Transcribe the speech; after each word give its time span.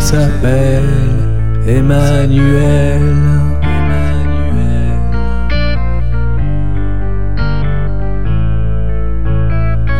il 0.00 0.06
s'appelle 0.06 0.82
Emmanuel. 1.66 3.02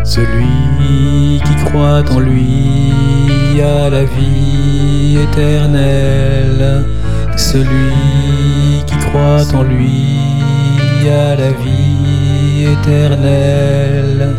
Celui 0.04 1.40
qui 1.44 1.54
croit 1.66 2.02
en 2.10 2.20
lui 2.20 3.60
a 3.60 3.90
la 3.90 4.04
vie 4.04 4.87
Celui 7.36 8.84
qui 8.86 8.96
croit 8.96 9.46
en 9.54 9.62
lui 9.62 11.08
a 11.08 11.34
la 11.34 11.50
vie 11.52 12.66
éternelle. 12.72 14.34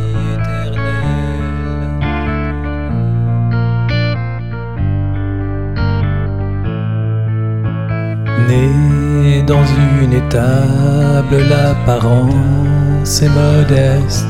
Né 8.48 9.42
dans 9.48 9.66
une 9.66 10.14
étable, 10.14 11.38
l'apparence 11.50 13.22
est 13.22 13.30
modeste. 13.30 14.26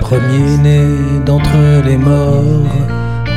Premier-né 0.00 0.82
d'entre 1.24 1.84
les 1.84 1.96
morts, 1.96 2.85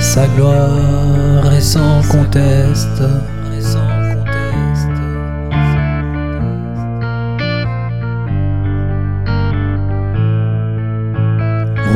sa 0.09 0.25
gloire 0.35 1.53
est 1.55 1.61
sans 1.61 2.01
conteste. 2.09 3.03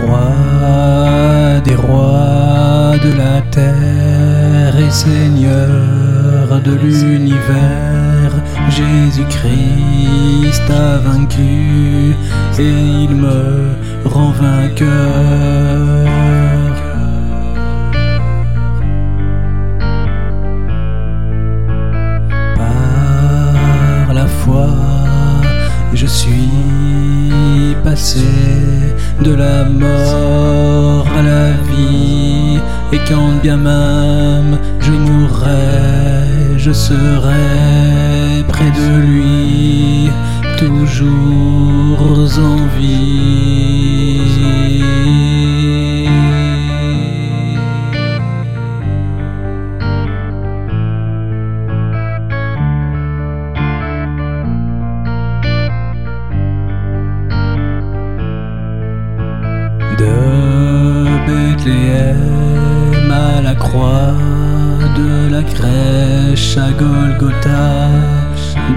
Roi 0.06 0.30
des 1.66 1.73
rois 1.73 2.94
de 3.06 3.11
la 3.17 3.41
terre 3.50 4.75
et 4.78 4.91
Seigneur 4.91 6.61
de 6.67 6.73
l'univers, 6.84 8.34
Jésus-Christ 8.69 10.67
a 10.69 11.00
vaincu 11.00 12.16
et 12.59 12.75
il 13.06 13.16
me 13.16 13.72
rend 14.06 14.31
vainqueur. 14.34 16.23
Je 26.04 26.08
suis 26.08 27.76
passé 27.82 28.20
de 29.22 29.34
la 29.34 29.64
mort 29.64 31.08
à 31.18 31.22
la 31.22 31.52
vie, 31.72 32.59
et 32.92 33.00
quand 33.08 33.32
bien 33.42 33.56
même 33.56 34.59
je 34.81 34.92
mourrai, 34.92 36.58
je 36.58 36.74
serai 36.74 38.44
près 38.50 38.72
de 38.81 38.90
lui, 39.08 40.09
toujours 40.58 42.02
en 42.50 42.58
vie. 42.78 43.22
Bethléem, 61.63 63.09
à 63.09 63.41
la 63.41 63.56
croix 63.56 64.13
de 64.97 65.29
la 65.31 65.44
crèche, 65.44 66.57
à 66.57 66.72
Golgotha, 66.72 67.90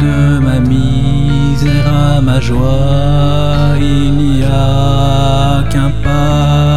de 0.00 0.38
ma 0.38 0.60
misère 0.60 1.92
à 1.92 2.20
ma 2.20 2.38
joie, 2.40 3.74
il 3.80 4.12
n'y 4.14 4.44
a 4.44 5.64
qu'un 5.68 5.90
pas. 6.04 6.75